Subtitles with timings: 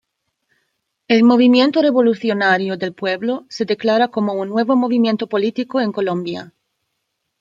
[1.07, 6.51] El Movimiento Revolucionario del Pueblo se declara como un nuevo movimiento político en Colombia.